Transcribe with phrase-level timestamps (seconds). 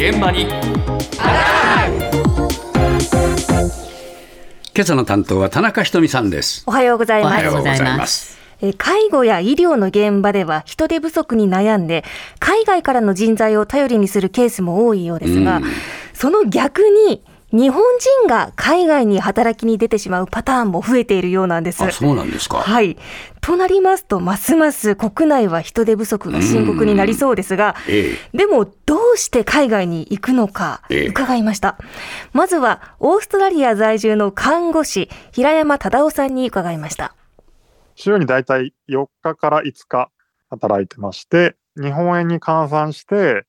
[0.00, 0.46] 現場に
[4.74, 6.64] 今朝の担当は田中ひとみさんです。
[6.66, 7.32] おはようございます。
[7.34, 8.38] おはようございます。
[8.62, 12.02] えー介護や医療の現場では人手不足に悩んで、
[12.38, 15.60] 海外からの人材を頼りにするケースも多いようですが、
[16.14, 17.22] その逆に、
[17.52, 21.82] 日本人が海外に働きに出てしまうパターンも増えているようなんです。
[21.82, 22.58] あ、そうなんですか。
[22.58, 22.96] はい。
[23.40, 31.76] となりますと、ますます国内は人手不足が深刻になりそうですが、えでもどうして海外に行くのかええ伺いました。
[32.32, 37.14] まずは、オーストラリア在住の看護師、平山忠夫さんに伺いました。
[37.96, 40.10] 週にだいたい4日から5日
[40.50, 43.44] 働いてまして、日本円に換算して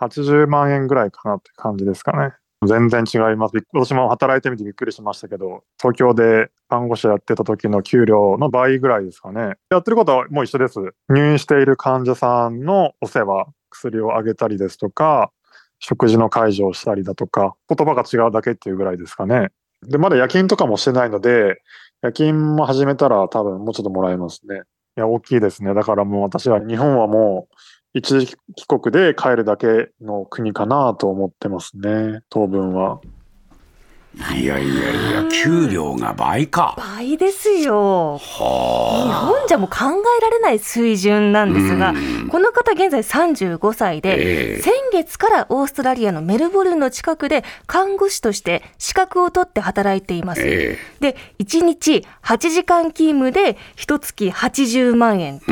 [0.00, 2.34] 80万円ぐらいかなって感じですかね。
[2.66, 3.54] 全然違います。
[3.72, 9.54] 私も働いてみてびっくりしましたけど、東京で看護師やってた時の給料の倍ぐらいですかね。
[9.70, 10.80] やってることはもう一緒です。
[11.08, 15.30] 入院している患者さんのお世話、薬をあげたりですとか、
[15.78, 19.50] 食事の介助をしたりだとか、言葉が違うだけっていうぐらいですかね。
[19.82, 21.60] で、まだ夜勤とかもしてないので、
[22.02, 24.62] 夜勤も始めたら多分もうちょっともらえますね。
[24.96, 25.74] いや、大きいですね。
[25.74, 27.54] だからもう私は日本はもう
[27.94, 32.22] 一時帰国で帰るだけの国かなと思ってますね。
[32.28, 33.00] 当分は。
[34.36, 36.74] いやいやいや、給料が倍か。
[36.78, 38.18] 倍ですよ。
[38.20, 39.76] 日は本じゃもう考
[40.18, 41.94] えられない水準なんですが、
[42.28, 50.42] この方現在35歳で、ええ先月からオーストラリアのメルボルンの近くで看護師として資格を取って働いています。
[50.44, 55.46] えで、1日8時間勤務で1月80万円と。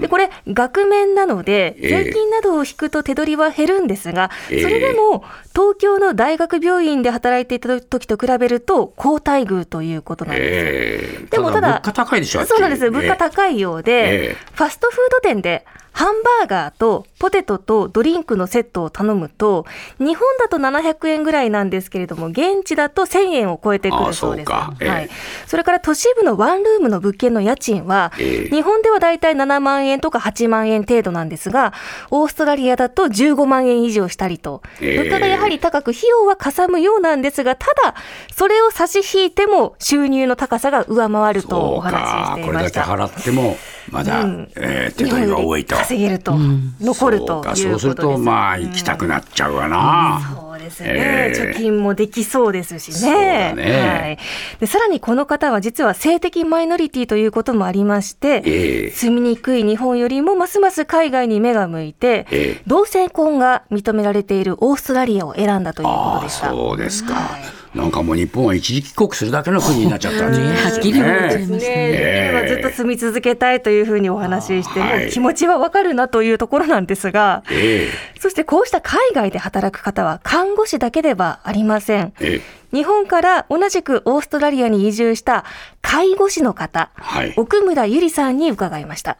[0.00, 5.24] で、これ、額面なので、ええ税金などを引くと手取りは減るんですが、そええれでも、
[5.54, 10.48] 東京の大学病院で働いていた時と比べると、高待遇ということなんです。
[10.48, 12.90] ええでもただ物価高いでしょそうなんです。
[12.90, 19.66] 物価え高いようで、ええファストフード店でハンバーガーとポテトとドリンクのセットを頼むと、
[19.98, 24.52] 日本だと700円ぐらいなんですけれども、現地だと1000円を超えてくるそうです。
[24.52, 25.10] あそええはい。
[25.46, 31.72] それから都市部のワンルームの物件の家賃は、ええ日本ではだいたい7万円とか8万円程度なんですが、
[32.10, 37.94] オーストラリアだと15万円以上したりと、ええ物価がやはり高く費用はかさむようなんですが、ただ、
[38.34, 42.94] それを差し引いても収入の高さが上回るとお話しかしていこれだけました。
[42.94, 43.56] 払っても
[43.90, 44.48] まだ、うん。
[44.56, 45.76] えー手取りが多いと。
[45.76, 46.34] 稼げると、
[46.80, 47.56] 残るというそうかこと。
[47.56, 53.54] そうするとまあ行きたくなっちゃうわな、そうですね、ええ貯金もできそうですしね。
[53.54, 53.98] ね。
[54.02, 54.18] はい、
[54.60, 58.90] でさらにこの方は実は性的マイノリティということもありまして、ええ。
[58.90, 62.62] 住みにくい日本よりもますます海外に目が向いて、ええ。
[62.66, 66.50] 同性婚が認められているオーストラリアを選んだということでした。
[66.50, 67.14] そうですか、
[67.74, 77.88] なんかもう日本は一時帰国するだけの国になっちゃったんですね ねはっきり言われちゃいまね、したでええきればずっと住み続けたいというふうにお話しして、はい気持ちはわかるなというところなんですが、え
[78.18, 82.12] そしてこうした海外で働く方は看護師だけではありません。
[82.20, 85.44] ええ日本から同じくオーストラリアに移住した
[85.82, 89.18] 介護士の方、はい奥村ゆりさんに伺いました。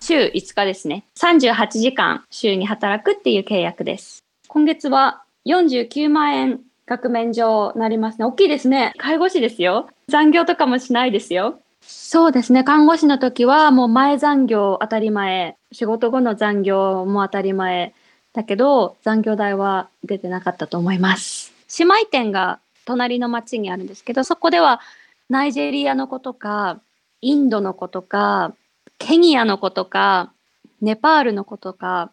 [0.00, 1.04] 週5日ですね。
[1.18, 4.24] 38時間週に働くっていう契約です。
[4.48, 8.24] 今月は49万円額面上なりますね。
[8.24, 8.92] 大きいですね。
[8.96, 9.88] 介護士ですよ。
[10.08, 11.60] 残業とかもしないですよ。
[11.82, 12.64] そうですね。
[12.64, 15.56] 看護師の時はもう前残業当たり前。
[15.72, 17.92] 仕事後の残業も当たり前。
[18.32, 21.52] だけど残業代は出てなかったと思います。
[21.78, 24.80] 姉妹店が隣の町にあるんですけど、そこでは
[25.28, 26.80] ナイジェリアの子とか、
[27.20, 28.54] インドの子とか、
[28.98, 30.32] ケニアの子とか、
[30.80, 32.12] ネパールの子とか、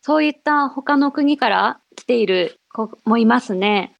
[0.00, 3.93] そういった他の国から来ている子もいますね。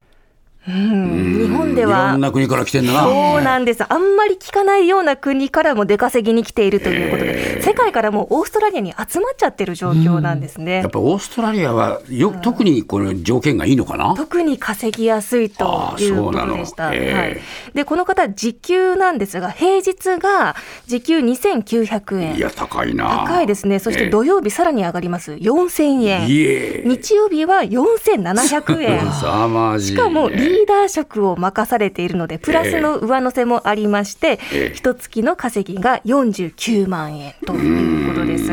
[0.67, 3.03] うん、日本でいろはんな国から来てんだな。
[3.03, 3.85] そうなんです。
[3.87, 10.77] あんまり聞かないような国からも出稼ぎに来ているということで、世界からもオーストラリアに集まっちゃってる状況なんですね。
[10.77, 16.55] やっぱオーストラリアはよ特にこの条件がいいのかな、特に稼ぎやすいというこそうなの。
[16.55, 16.95] とでした。
[16.95, 17.13] ええ。
[17.13, 17.43] はい、
[17.75, 20.57] でこの方時給なんですが平日が
[20.87, 22.37] 時給2900円。
[22.37, 23.27] いや高いな。
[23.27, 23.79] 高いですね。
[23.79, 24.11] そしてええ。
[24.11, 25.33] 土曜日さらに上がります。
[25.35, 26.89] 4000円。
[26.89, 29.05] 日曜日は4700円。
[29.81, 34.73] しかも臨ーダー職を任されているので、プラスの上乗せもありまして、ええ。
[34.75, 38.45] 一月の稼ぎが49万円ということです。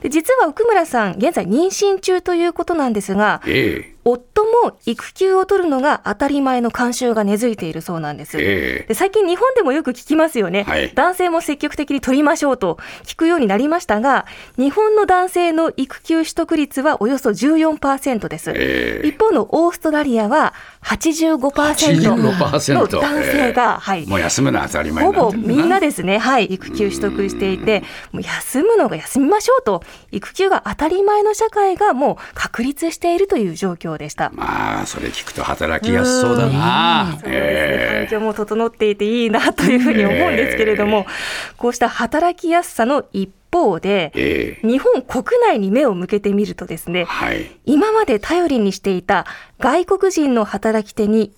[0.00, 8.38] で実は奥村さん、現在妊娠中ということなんですが、ええ夫も育休を取るのが当たり前の慣習が根付いているそうなんです。
[8.38, 8.86] ええ。
[8.88, 10.92] で最近日本でもよく聞きますよね、はい。
[10.94, 14.26] 男性も積極的に取りましょうと聞くようになりましたが
[14.56, 19.06] 日本の男性の育休取得率はおよそ14%です、ええ。
[19.06, 24.06] 一方のオーストラリアは85% 85%の男性が、はい。
[24.06, 34.30] もう休むのは当たり前ほぼみんなですね、はい、育休取得していて、もう休むのが休みましょうと、育休が当たり前の社会がもう確立しているという状況でした。
[34.34, 37.08] まあそれ聞くと働きやすそうだな。
[37.12, 41.06] そうですねえ環境も整っていていいなというふうに思うんですけれども、
[41.56, 47.50] こうした働きやすさの一方でえ、ええ日本国内に目を向けてみるとですね、はい。
[47.66, 49.26] 今まで頼りにしていた
[49.58, 51.32] 外国人の働き手に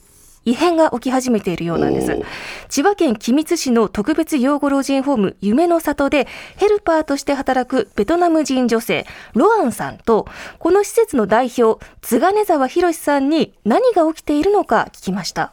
[0.44, 2.20] 異変が起き始めているようなんです。
[2.68, 6.26] 千葉県君津市の特別養護老人ホーム夢の里で
[6.56, 15.52] ヘルパーとして働くベトナム人女性ロアンさんとこの施設の代表津金沢博さんに何が起きているのか聞きました。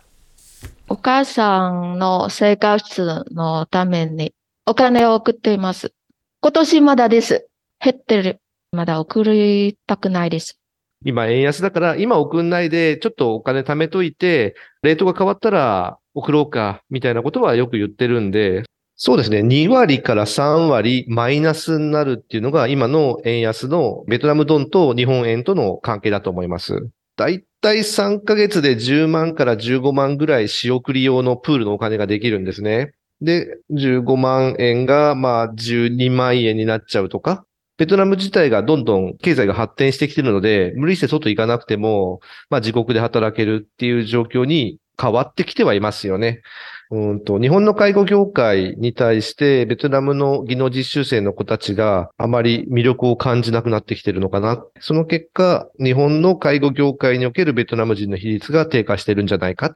[0.88, 4.34] お母さんの生活のために
[4.66, 5.94] お金を送っています。
[6.42, 7.48] 今年まだです。
[7.84, 8.40] 減ってる。
[8.72, 10.61] まだ送りたくないです。
[11.04, 18.64] 今円安だから、今送んないで、ちょっとお金貯めといて、レートが変わったら送ろうか、みたいなことはよく言ってるんで、
[18.96, 26.88] そうですね、2割から3割マイナスになるっていうのが今の円安のベトナムドンと日本円との関係だと思います。
[27.18, 32.92] だいたい3ヶ月で10万から15万ぐらい仕送り用のプールのお金ができるんですね。
[33.22, 37.44] で、15万円がまあ12万円になっちゃうとか、
[37.82, 42.20] ベトナム自体がどんどん経済が発展してきてるので、無理して外行かなくても、
[42.52, 46.44] まあ自国で働けるっていう状況に変わってきてはいますよね。
[46.92, 54.64] うんと、日本の介護業界に対して、ベトナムの技能実習生の子たちがあまり魅力を感じなくなってきてるのかな。
[54.80, 59.76] その結果、日本の介護業界におけるベトナム人の比率が低下してるんじゃないか。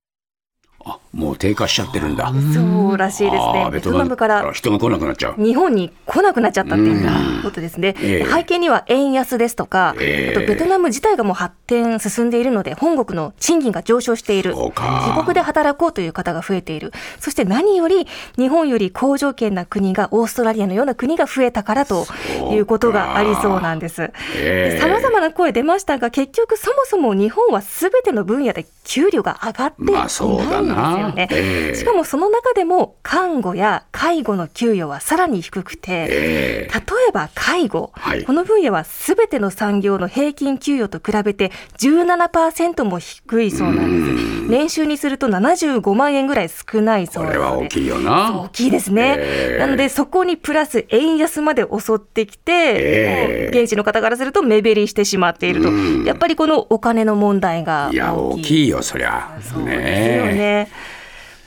[1.15, 2.31] あもう低下しちゃってるんだ。
[2.53, 3.69] そうらしいですあね。
[3.71, 5.43] ベトナムから人が来なくなっちゃう。
[5.43, 7.95] 日本に来なくなっちゃったっていうことですね。
[8.01, 14.55] ええ背景には円安ですとか、ええあとベトナム自体がもう発展進んでいるので、本国の賃金が上昇している。
[14.55, 16.91] 自国で働こうという方が増えている。
[17.19, 18.07] そして何より
[18.37, 22.05] 日本より好条件な国がオーストラリアのような国が増えたからと
[22.51, 24.11] いうことがありそうなんです。
[24.37, 31.27] ええさまざまな声出ましたが、結局そもそも日本はすべての分野で給料が上がっていないんまあですそうだよなね。
[31.31, 44.49] ええしかもその中でも看護や介護の給与はさらに低くて、ええ例えば介護、はいこの分野はすべての産業の平均給与と比べて17%も低いそうなんです。
[44.49, 47.29] 年収にすると75万円ぐらい少ないそうで。
[47.29, 48.49] これは大きいよな大。
[48.49, 58.41] きいですね、ええなのでそこにプラス円安まで襲ってきて、現地の方からすると目減りしてしまっていると、うんやっぱりこのお金の問題がいや、大きい。
[58.41, 59.37] 大きいよ、そりゃ。
[59.41, 60.69] そうですよね。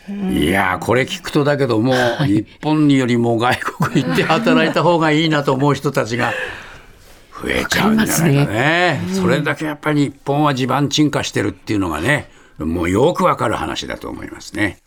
[0.09, 1.95] いや、これ聞くとだけども、
[2.27, 6.33] 日本よりも外国行って働いた方がいいなと思う人たちが
[7.43, 9.01] 増えちゃうんじゃないかね。
[9.13, 14.79] それだけやっぱり日本は地盤沈下してるっていうのがね、もうよくわかる話だと思いますね。